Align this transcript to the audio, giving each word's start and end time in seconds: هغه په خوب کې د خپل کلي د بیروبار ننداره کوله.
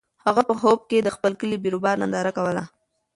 هغه 0.25 0.41
په 0.49 0.53
خوب 0.59 0.79
کې 0.89 0.97
د 1.03 1.09
خپل 1.15 1.31
کلي 1.39 1.55
د 1.57 1.61
بیروبار 1.63 1.95
ننداره 2.01 2.31
کوله. 2.37 2.63